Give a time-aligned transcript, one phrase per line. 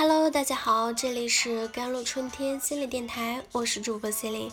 [0.00, 4.50] Hello，大家好，这里是甘露春天心理电台，我是主播 C 琳。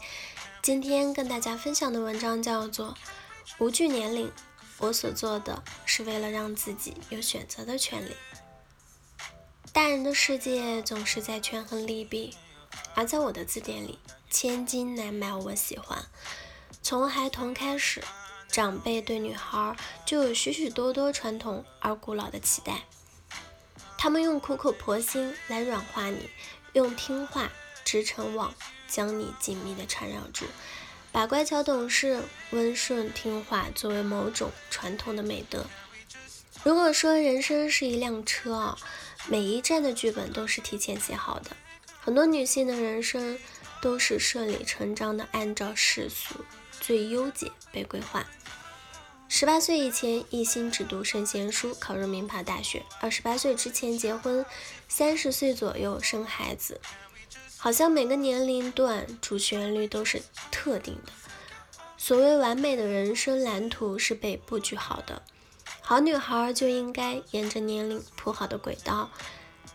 [0.61, 2.89] 今天跟大家分享的文章叫做
[3.57, 4.27] 《无惧年龄》，
[4.79, 8.13] 我所做的是为了让自己有选择的权利。
[9.71, 12.35] 大人的世界总是在权衡利弊，
[12.93, 15.97] 而在我的字典里，千金难买我喜欢。
[16.83, 18.03] 从孩童开始，
[18.49, 22.83] 长辈对女孩就有许许多多传统而古老的期待。
[23.97, 26.29] 他们用苦口婆心来软化你，
[26.73, 27.51] 用听话
[27.83, 28.53] 织成网，
[28.87, 30.45] 将你紧密的缠绕住，
[31.11, 32.21] 把乖巧懂事、
[32.51, 35.65] 温顺听话作为某种传统的美德。
[36.63, 38.77] 如果说人生是一辆车啊，
[39.27, 41.51] 每一站的剧本都是提前写好的，
[41.99, 43.39] 很多女性的人生
[43.81, 46.35] 都是顺理成章的按照世俗
[46.79, 48.25] 最优解被规划。
[49.29, 54.45] 十八岁以前一心只读圣贤书，考入名牌大学；二十八岁之前结婚，
[54.87, 56.79] 三十岁左右生孩子。
[57.57, 61.11] 好像每个年龄段主旋律都是特定的。
[61.97, 65.21] 所谓完美的人生蓝图是被布局好的，
[65.81, 69.11] 好女孩就应该沿着年龄铺好的轨道，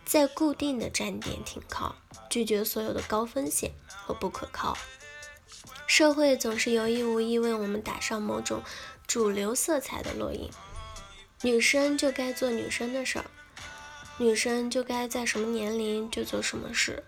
[0.03, 1.95] 在固定的站点停靠，
[2.29, 4.75] 拒绝所有的高风险和不可靠。
[5.85, 8.63] 社会总是有意无意为我们打上某种。
[9.07, 10.49] 主流色彩的烙印，
[11.41, 13.25] 女生就该做女生的事儿，
[14.17, 17.03] 女生就该在什么年龄就做什么事。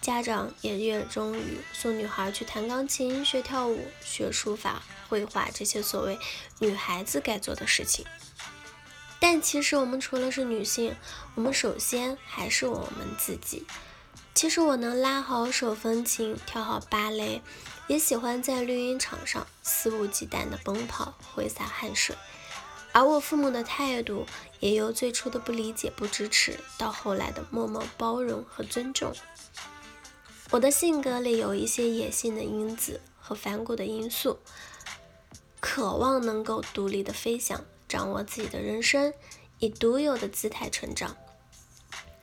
[0.00, 6.18] 家长也热衷于送女孩去弹钢琴、学跳舞、学书法、绘画这些所谓
[6.58, 8.06] 女孩子该做的事情。
[9.18, 10.96] 但其实我们除了是女性，
[11.34, 13.66] 我们首先还是我们自己。
[14.40, 17.42] 其实我能拉好手风琴，跳好芭蕾。
[17.88, 22.16] 也喜欢在绿茵场上肆无忌惮地奔跑，挥洒汗水。
[22.92, 24.24] 而我父母的态度
[24.58, 29.12] 也由最初的不理解、不支持，到后来的默默包容和尊重。
[30.48, 34.38] 我的性格里有一些野性的因子和反骨的因素，
[35.60, 39.12] 渴望能够独立的飞翔，掌握自己的人生，
[39.58, 41.14] 以独有的姿态成长。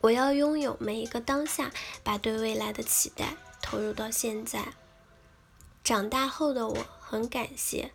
[0.02, 1.72] 我要拥有每一个当下，
[2.04, 4.74] 把对未来的期待投入到现在。
[5.84, 7.92] 长大后的我很感谢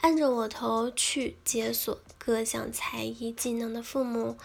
[0.00, 4.38] 按着我头去解锁各项才艺技能的父母，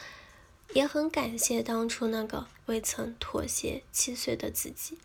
[0.73, 4.97] 也很感谢当初那个未曾妥协七岁的自己。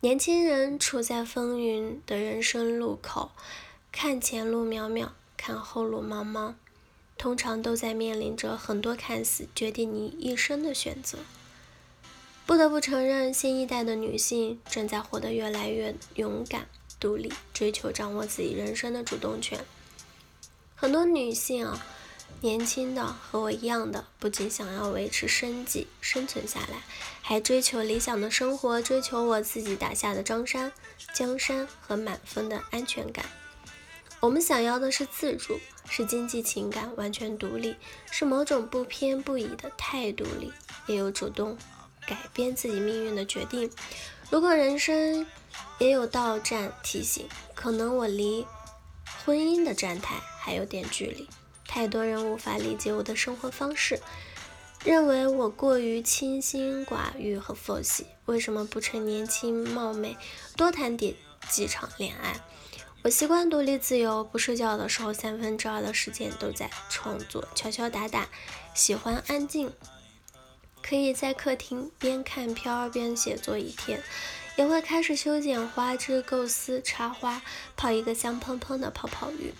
[0.00, 3.32] 年轻人处在风云的人生路口，
[3.92, 6.54] 看前路渺渺，看后路茫茫，
[7.18, 11.18] 通常都在面临着很多看似决定你一生的选择。
[12.46, 16.66] 不得不承认，新一代的女性正在活得越来越勇敢、
[16.98, 19.58] 独立，追求掌握自己人生的主动权。
[20.74, 21.84] 很多女性啊，
[22.40, 26.84] 年轻的和我一样的，不仅想要维持生计、生存下来，
[27.20, 30.72] 还追求理想的生活，追求我自己打下的江山、
[31.12, 33.26] 江山和满分的安全感。
[34.20, 35.58] 我们想要的是自主，
[35.88, 37.76] 是经济情感完全独立，
[38.10, 40.52] 是某种不偏不倚的态度里，
[40.86, 41.56] 也有主动。
[42.06, 43.70] 改变自己命运的决定。
[44.30, 45.26] 如果人生
[45.78, 48.46] 也有到站提醒，可能我离
[49.26, 51.28] 婚姻的站台还有点距离。
[51.66, 54.00] 太多人无法理解我的生活方式，
[54.82, 58.06] 认为我过于清心寡欲和佛系。
[58.24, 60.16] 为什么不趁年轻貌美
[60.56, 61.14] 多谈点
[61.50, 62.40] 几场恋爱？
[63.02, 68.28] 我习惯独立自由，不睡觉的时候三分之二的时间都在创作，敲敲打打，
[68.74, 69.72] 喜欢安静。
[70.82, 74.02] 可以在客厅边看片儿边写作一天，
[74.56, 77.40] 也会开始修剪花枝、构思插花，
[77.76, 79.54] 泡一个香喷喷的泡泡浴，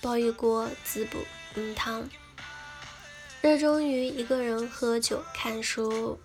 [0.00, 1.18] 煲一锅滋补
[1.54, 2.08] 银汤。
[3.40, 6.18] 热衷于一个人喝酒看书，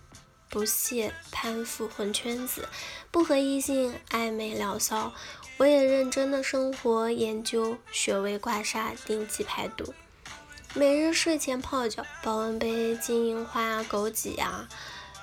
[0.52, 2.68] 不屑攀附混圈子，
[3.10, 5.14] 不和异性暧昧聊骚。
[5.56, 9.94] 我也认真的生活研究穴位刮痧，定期排毒。
[10.74, 14.68] 每日睡前泡脚，保温杯金银花、枸杞啊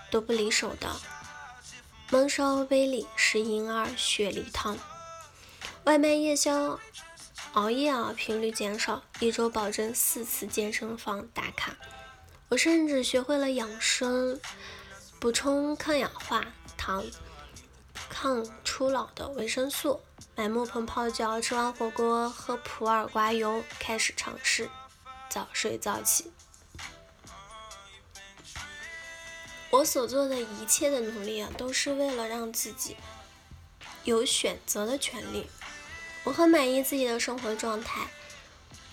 [0.09, 0.89] 都不离手的。
[2.09, 4.75] 焖烧杯里是银耳雪梨汤。
[5.83, 6.79] 外卖夜宵，
[7.53, 11.77] 熬夜啊频率减少，一周保证四次健身房打卡。
[12.49, 14.39] 我甚至学会了养生，
[15.19, 16.45] 补充抗氧化
[16.77, 17.03] 糖、
[18.09, 19.99] 抗初老的维生素。
[20.33, 24.69] 买木盆泡脚，吃完火锅喝普洱刮油，开始尝试。
[25.29, 26.31] 早睡早起，
[29.69, 32.95] 我所做的一切的努力啊，都是为了让自己
[34.05, 35.49] 有选择的权利。
[36.23, 38.07] 我很满意自己的生活状态，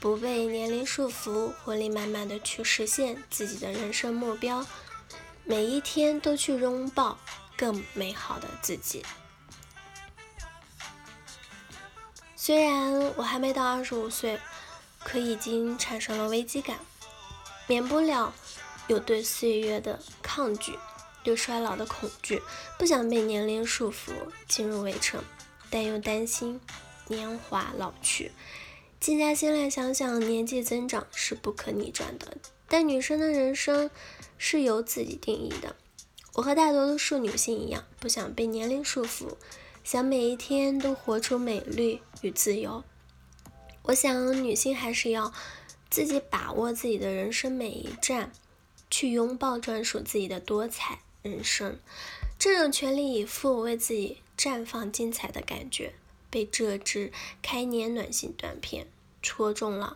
[0.01, 4.67] 不被年龄束缚，活力满满的去实现自己的人生目标。
[5.49, 7.17] 每一天都去拥抱
[7.57, 9.05] 更美好的自己。
[12.35, 14.41] 虽然我还没到二十五岁，
[15.05, 16.79] 可已经产生了危机感，
[17.69, 18.35] 免不了
[18.89, 20.77] 有对岁月的抗拒，
[21.23, 22.43] 对衰老的恐惧，
[22.77, 24.13] 不想被年龄束缚
[24.49, 25.23] 进入围城，
[25.71, 26.61] 但又担心
[27.07, 28.33] 年华老去。
[28.99, 33.91] 静下心来想想，年纪增长是不可逆转的，但女生的人生
[34.39, 35.77] 是由自己定义的。
[36.35, 39.37] 我和大多数女性一样，不想被年龄束缚。
[39.83, 42.83] 想每一天都活出美丽与自由。
[43.83, 45.33] 我想，女性还是要
[45.89, 48.33] 自己把握自己的人生每一站，
[48.91, 51.79] 去拥抱专属自己的多彩人生。
[52.37, 55.95] 这种全力以赴为自己绽放精彩的感觉，
[56.29, 58.89] 被这支开年暖心短片
[59.23, 59.95] 戳中了。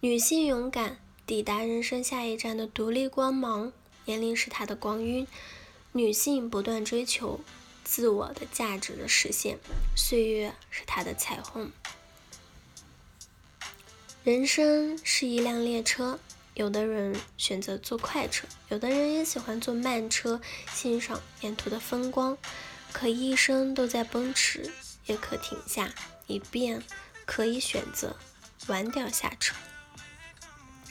[0.00, 0.98] 女性勇敢
[1.30, 3.72] 抵达人生下一站的独立光芒，
[4.04, 5.28] 年龄是她的光晕。
[5.92, 7.38] 女性不断追求。
[7.84, 9.60] 自我的价值的实现，
[9.94, 11.70] 岁月是他的彩虹。
[14.24, 16.18] 人生是一辆列车，
[16.54, 20.40] 有的人选择坐快车，有的人也喜欢坐慢车，
[20.72, 22.36] 欣赏沿途的风光。
[22.92, 24.72] 可一生都在奔驰，
[25.06, 25.94] 也可停下，
[26.26, 26.82] 以便
[27.24, 28.16] 可以选择
[28.66, 29.54] 晚点下车。